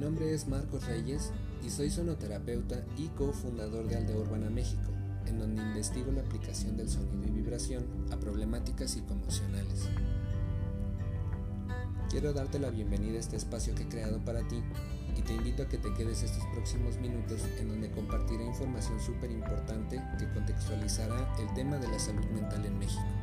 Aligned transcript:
nombre 0.00 0.32
es 0.32 0.48
Marcos 0.48 0.86
Reyes 0.86 1.30
y 1.62 1.68
soy 1.68 1.90
sonoterapeuta 1.90 2.82
y 2.96 3.08
cofundador 3.08 3.86
de 3.86 3.96
Aldea 3.96 4.16
Urbana 4.16 4.48
México, 4.48 4.90
en 5.26 5.38
donde 5.38 5.62
investigo 5.62 6.10
la 6.10 6.22
aplicación 6.22 6.76
del 6.78 6.88
sonido 6.88 7.22
y 7.28 7.30
vibración 7.30 7.84
a 8.10 8.16
problemáticas 8.16 8.92
psicoemocionales. 8.92 9.88
Quiero 12.08 12.32
darte 12.32 12.58
la 12.58 12.70
bienvenida 12.70 13.18
a 13.18 13.20
este 13.20 13.36
espacio 13.36 13.74
que 13.74 13.82
he 13.82 13.88
creado 13.88 14.18
para 14.24 14.46
ti 14.48 14.62
y 15.16 15.20
te 15.20 15.34
invito 15.34 15.64
a 15.64 15.68
que 15.68 15.76
te 15.76 15.92
quedes 15.92 16.22
estos 16.22 16.44
próximos 16.54 16.96
minutos 16.96 17.42
en 17.60 17.68
donde 17.68 17.90
compartiré 17.90 18.44
información 18.44 18.98
súper 19.00 19.30
importante 19.30 20.02
que 20.18 20.28
contextualizará 20.30 21.36
el 21.38 21.54
tema 21.54 21.76
de 21.76 21.88
la 21.88 21.98
salud 21.98 22.26
mental 22.30 22.64
en 22.64 22.78
México. 22.78 23.19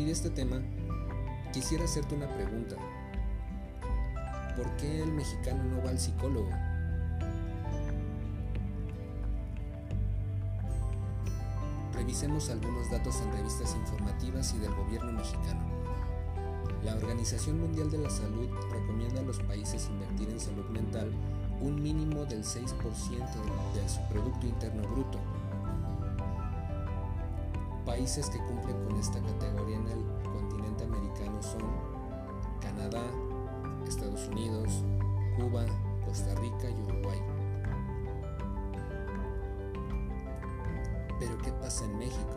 Abrir 0.00 0.12
este 0.12 0.30
tema, 0.30 0.62
quisiera 1.52 1.84
hacerte 1.84 2.14
una 2.14 2.26
pregunta. 2.28 2.76
¿Por 4.56 4.66
qué 4.76 5.02
el 5.02 5.12
mexicano 5.12 5.62
no 5.64 5.82
va 5.82 5.90
al 5.90 5.98
psicólogo? 5.98 6.48
Revisemos 11.92 12.48
algunos 12.48 12.90
datos 12.90 13.20
en 13.20 13.32
revistas 13.32 13.74
informativas 13.74 14.54
y 14.54 14.58
del 14.58 14.74
gobierno 14.74 15.12
mexicano. 15.12 15.60
La 16.82 16.94
Organización 16.94 17.60
Mundial 17.60 17.90
de 17.90 17.98
la 17.98 18.08
Salud 18.08 18.48
recomienda 18.72 19.20
a 19.20 19.24
los 19.24 19.38
países 19.40 19.86
invertir 19.90 20.30
en 20.30 20.40
salud 20.40 20.64
mental 20.70 21.10
un 21.60 21.82
mínimo 21.82 22.24
del 22.24 22.42
6% 22.42 22.70
de 23.74 23.88
su 23.88 24.00
Producto 24.08 24.46
Interno 24.46 24.82
Bruto 24.88 25.18
Países 27.84 28.30
que 28.30 28.38
cumplen 28.38 28.82
con 28.84 28.96
esta 28.96 29.20
categoría 29.20 29.76
en 29.76 29.88
el 29.88 30.02
continente 30.32 30.84
americano 30.84 31.42
son 31.42 31.60
Canadá, 32.60 33.02
Estados 33.86 34.26
Unidos, 34.28 34.82
Cuba, 35.36 35.66
Costa 36.04 36.34
Rica 36.36 36.70
y 36.70 36.80
Uruguay. 36.82 37.20
Pero 41.18 41.36
¿qué 41.38 41.50
pasa 41.52 41.84
en 41.84 41.98
México? 41.98 42.36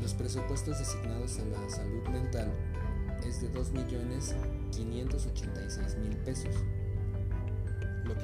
Los 0.00 0.14
presupuestos 0.14 0.78
designados 0.78 1.38
a 1.38 1.44
la 1.44 1.68
salud 1.68 2.08
mental 2.08 2.50
es 3.24 3.40
de 3.40 3.52
2.586.000 3.52 6.16
pesos 6.24 6.56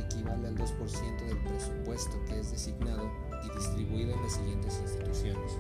equivale 0.01 0.49
al 0.49 0.57
2% 0.57 1.27
del 1.27 1.39
presupuesto 1.39 2.25
que 2.27 2.41
es 2.41 2.51
designado 2.51 3.11
y 3.45 3.59
distribuido 3.59 4.15
en 4.15 4.23
las 4.23 4.33
siguientes 4.33 4.81
instituciones. 4.81 5.53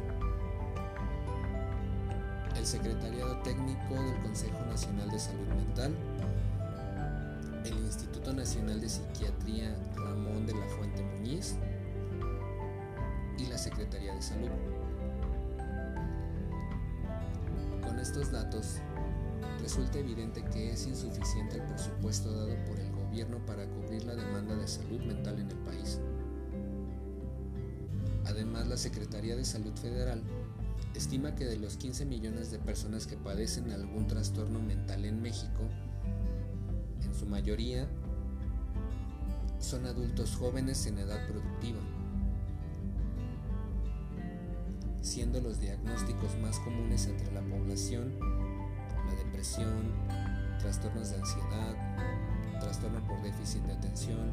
El 2.56 2.66
Secretariado 2.66 3.38
Técnico 3.42 3.94
del 3.94 4.22
Consejo 4.22 4.64
Nacional 4.66 5.10
de 5.10 5.19
Salud 5.19 5.48
Mental, 5.48 5.94
el 7.64 7.78
Instituto 7.78 8.33
Nacional 8.33 8.80
de 8.80 8.88
Psiquiatría 8.88 9.77
Ramón 9.97 10.47
de 10.47 10.55
la 10.55 10.66
Fuente 10.66 11.03
Muñiz 11.03 11.56
y 13.38 13.47
la 13.47 13.58
Secretaría 13.58 14.14
de 14.14 14.22
Salud. 14.22 14.50
Con 17.84 17.98
estos 17.98 18.30
datos, 18.30 18.78
resulta 19.60 19.98
evidente 19.98 20.44
que 20.44 20.72
es 20.72 20.86
insuficiente 20.86 21.56
el 21.56 21.62
presupuesto 21.62 22.33
dado 22.33 22.55
por 22.66 22.78
el 22.78 22.92
para 23.47 23.67
cubrir 23.67 24.05
la 24.05 24.15
demanda 24.15 24.57
de 24.57 24.67
salud 24.67 25.01
mental 25.01 25.39
en 25.39 25.51
el 25.51 25.57
país. 25.59 26.00
Además, 28.25 28.67
la 28.69 28.78
Secretaría 28.78 29.37
de 29.37 29.45
Salud 29.45 29.75
Federal 29.75 30.23
estima 30.95 31.34
que 31.34 31.45
de 31.45 31.59
los 31.59 31.77
15 31.77 32.06
millones 32.06 32.51
de 32.51 32.59
personas 32.59 33.06
que 33.06 33.19
padecen 33.19 33.71
algún 33.71 34.06
trastorno 34.06 34.61
mental 34.61 35.05
en 35.05 35.21
México, 35.21 35.61
en 37.03 37.15
su 37.15 37.27
mayoría 37.27 37.87
son 39.59 39.84
adultos 39.84 40.34
jóvenes 40.34 40.87
en 40.87 40.99
edad 40.99 41.27
productiva, 41.28 41.81
siendo 45.03 45.43
los 45.43 45.61
diagnósticos 45.61 46.39
más 46.39 46.59
comunes 46.61 47.06
entre 47.06 47.31
la 47.31 47.43
población 47.43 48.15
la 49.06 49.15
depresión, 49.17 49.93
trastornos 50.61 51.11
de 51.11 51.17
ansiedad, 51.17 52.31
trastorno 52.62 53.00
por 53.06 53.21
déficit 53.23 53.62
de 53.65 53.73
atención 53.73 54.31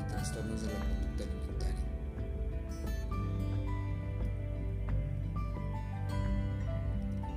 y 0.00 0.10
trastornos 0.10 0.62
de 0.62 0.72
la 0.72 0.80
conducta 0.80 1.24
alimentaria. 1.24 1.84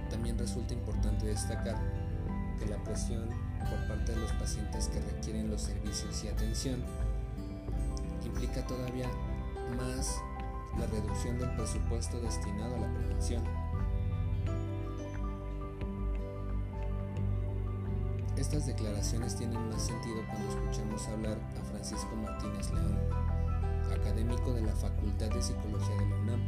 También 0.09 0.37
resulta 0.37 0.73
importante 0.73 1.25
destacar 1.25 1.75
que 2.57 2.65
la 2.67 2.81
presión 2.83 3.29
por 3.59 3.87
parte 3.87 4.13
de 4.13 4.19
los 4.19 4.31
pacientes 4.33 4.87
que 4.87 5.01
requieren 5.01 5.49
los 5.49 5.61
servicios 5.61 6.23
y 6.23 6.29
atención 6.29 6.83
implica 8.25 8.65
todavía 8.65 9.07
más 9.77 10.15
la 10.77 10.85
reducción 10.87 11.37
del 11.37 11.51
presupuesto 11.55 12.19
destinado 12.21 12.75
a 12.75 12.79
la 12.79 12.93
prevención. 12.93 13.68
Estas 18.39 18.65
declaraciones 18.67 19.35
tienen 19.35 19.67
más 19.67 19.81
sentido 19.81 20.23
cuando 20.29 20.47
escuchamos 20.47 21.05
hablar 21.09 21.37
a 21.59 21.63
Francisco 21.71 22.15
Martínez 22.15 22.71
León, 22.71 22.97
académico 23.93 24.53
de 24.53 24.61
la 24.61 24.71
Facultad 24.71 25.29
de 25.29 25.41
Psicología 25.41 25.95
de 25.97 26.05
la 26.09 26.15
UNAM, 26.15 26.39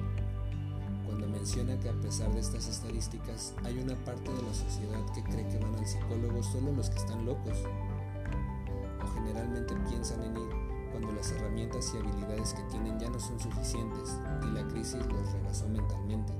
cuando 1.06 1.28
menciona 1.28 1.78
que 1.81 1.90
a 1.90 1.94
pesar 2.00 2.31
de 2.34 2.40
estas 2.40 2.69
estadísticas 2.69 3.53
hay 3.66 3.78
una 3.78 3.96
parte 4.06 4.31
de 4.31 4.41
la 4.41 4.53
sociedad 4.53 5.01
que 5.13 5.22
cree 5.22 5.46
que 5.50 5.57
van 5.57 5.75
al 5.75 5.85
psicólogo 5.85 6.41
solo 6.41 6.72
los 6.72 6.90
que 6.90 6.97
están 6.97 7.25
locos, 7.25 7.57
o 9.03 9.07
generalmente 9.13 9.75
piensan 9.90 10.24
en 10.24 10.38
ir 10.38 10.50
cuando 10.91 11.12
las 11.12 11.30
herramientas 11.34 11.91
y 11.94 11.97
habilidades 11.97 12.53
que 12.53 12.63
tienen 12.72 13.00
ya 13.00 13.09
no 13.09 13.19
son 13.19 13.38
suficientes 13.38 14.18
y 14.44 14.51
la 14.53 14.66
crisis 14.69 15.06
los 15.07 15.30
rebasó 15.34 15.68
mentalmente. 15.68 16.31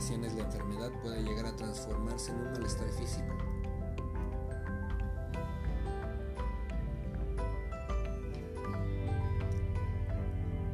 Ocasiones 0.00 0.32
la 0.32 0.44
enfermedad 0.44 0.90
puede 1.02 1.22
llegar 1.22 1.44
a 1.44 1.54
transformarse 1.54 2.32
en 2.32 2.38
un 2.38 2.52
malestar 2.52 2.88
físico. 2.88 3.36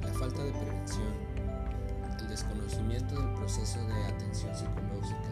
La 0.01 0.13
falta 0.13 0.45
de 0.45 0.53
prevención, 0.53 1.13
el 2.21 2.29
desconocimiento 2.29 3.21
del 3.21 3.35
proceso 3.35 3.85
de 3.89 4.05
atención 4.05 4.55
psicológica, 4.55 5.31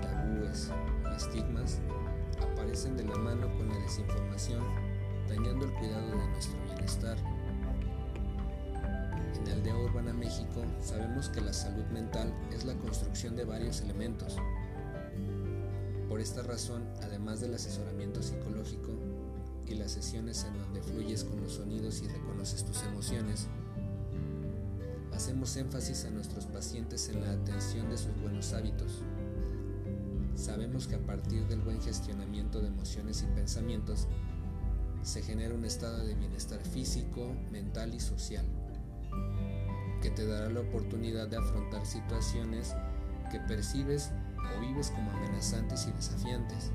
tabúes 0.00 0.72
y 1.04 1.16
estigmas 1.16 1.80
aparecen 2.40 2.96
de 2.96 3.04
la 3.04 3.16
mano 3.16 3.46
con 3.58 3.68
la 3.68 3.76
desinformación, 3.80 4.62
dañando 5.28 5.66
el 5.66 5.72
cuidado 5.74 6.12
de 6.12 6.28
nuestro 6.28 6.58
bienestar 6.64 7.18
Urbana 9.98 10.16
México 10.16 10.62
sabemos 10.80 11.28
que 11.28 11.40
la 11.40 11.52
salud 11.52 11.84
mental 11.86 12.32
es 12.54 12.64
la 12.64 12.74
construcción 12.74 13.34
de 13.34 13.44
varios 13.44 13.80
elementos. 13.80 14.36
Por 16.08 16.20
esta 16.20 16.42
razón, 16.42 16.84
además 17.02 17.40
del 17.40 17.54
asesoramiento 17.54 18.22
psicológico 18.22 18.92
y 19.66 19.74
las 19.74 19.90
sesiones 19.90 20.44
en 20.44 20.56
donde 20.56 20.82
fluyes 20.82 21.24
con 21.24 21.40
los 21.42 21.54
sonidos 21.54 22.00
y 22.02 22.06
reconoces 22.06 22.64
tus 22.64 22.80
emociones, 22.84 23.48
hacemos 25.12 25.56
énfasis 25.56 26.04
a 26.04 26.10
nuestros 26.10 26.46
pacientes 26.46 27.08
en 27.08 27.20
la 27.20 27.32
atención 27.32 27.90
de 27.90 27.98
sus 27.98 28.16
buenos 28.20 28.52
hábitos. 28.52 29.02
Sabemos 30.36 30.86
que 30.86 30.94
a 30.94 31.04
partir 31.04 31.44
del 31.48 31.60
buen 31.60 31.82
gestionamiento 31.82 32.60
de 32.60 32.68
emociones 32.68 33.24
y 33.24 33.34
pensamientos, 33.34 34.06
se 35.02 35.22
genera 35.22 35.56
un 35.56 35.64
estado 35.64 36.04
de 36.04 36.14
bienestar 36.14 36.60
físico, 36.60 37.34
mental 37.50 37.94
y 37.94 38.00
social 38.00 38.46
que 40.00 40.10
te 40.10 40.26
dará 40.26 40.48
la 40.48 40.60
oportunidad 40.60 41.28
de 41.28 41.36
afrontar 41.36 41.84
situaciones 41.86 42.74
que 43.30 43.40
percibes 43.40 44.10
o 44.56 44.60
vives 44.60 44.90
como 44.90 45.10
amenazantes 45.10 45.86
y 45.86 45.92
desafiantes, 45.92 46.70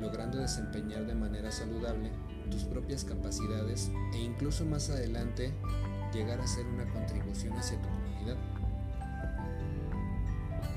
logrando 0.00 0.38
desempeñar 0.38 1.06
de 1.06 1.14
manera 1.14 1.52
saludable 1.52 2.10
tus 2.50 2.64
propias 2.64 3.04
capacidades 3.04 3.90
e 4.12 4.18
incluso 4.18 4.64
más 4.64 4.90
adelante 4.90 5.52
llegar 6.12 6.40
a 6.40 6.46
ser 6.46 6.66
una 6.66 6.84
contribución 6.92 7.54
hacia 7.54 7.80
tu 7.80 7.88
comunidad. 7.88 8.36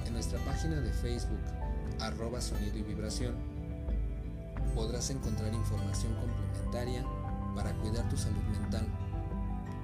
En 0.06 0.14
nuestra 0.14 0.40
página 0.46 0.80
de 0.80 0.92
Facebook, 0.92 1.40
arroba 2.00 2.42
sonido 2.42 2.78
y 2.78 2.84
vibración, 2.84 3.36
podrás 4.76 5.10
encontrar 5.10 5.54
información 5.54 6.14
complementaria 6.16 7.04
para 7.56 7.74
cuidar 7.74 8.08
tu 8.10 8.18
salud 8.18 8.44
mental 8.60 8.86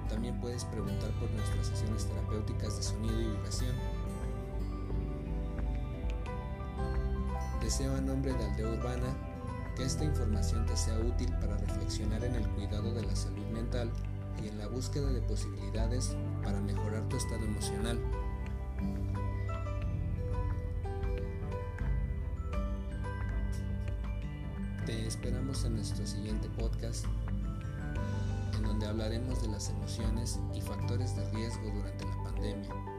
también 0.08 0.40
puedes 0.40 0.64
preguntar 0.64 1.10
por 1.20 1.30
nuestras 1.30 1.66
sesiones 1.66 2.06
terapéuticas 2.06 2.76
de 2.76 2.82
sonido 2.82 3.20
y 3.20 3.26
vibración. 3.28 3.74
Deseo 7.60 7.96
a 7.96 8.00
nombre 8.00 8.32
de 8.32 8.44
Aldea 8.44 8.68
Urbana 8.68 9.14
que 9.76 9.84
esta 9.84 10.04
información 10.04 10.66
te 10.66 10.76
sea 10.76 10.98
útil 10.98 11.32
para 11.40 11.56
reflexionar 11.56 12.24
en 12.24 12.34
el 12.34 12.48
cuidado 12.50 12.92
de 12.92 13.02
la 13.02 13.16
salud 13.16 13.46
mental 13.52 13.90
y 14.42 14.48
en 14.48 14.58
la 14.58 14.68
búsqueda 14.68 15.10
de 15.10 15.20
posibilidades 15.22 16.16
para 16.42 16.60
mejorar 16.60 17.08
tu 17.08 17.16
estado 17.16 17.44
emocional. 17.44 17.98
Te 24.86 25.06
esperamos 25.06 25.64
en 25.64 25.76
nuestro 25.76 26.06
siguiente 26.06 26.48
podcast, 26.50 27.06
en 28.64 28.68
donde 28.70 28.86
hablaremos 28.86 29.42
de 29.42 29.48
las 29.48 29.68
emociones 29.68 30.40
y 30.54 30.60
factores 30.62 31.14
de 31.14 31.30
riesgo 31.32 31.70
durante 31.70 32.06
la 32.06 32.22
pandemia. 32.24 32.93